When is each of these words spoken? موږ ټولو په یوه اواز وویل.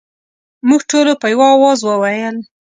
موږ 0.67 0.81
ټولو 0.91 1.11
په 1.21 1.27
یوه 1.33 1.47
اواز 1.55 1.79
وویل. 1.83 2.35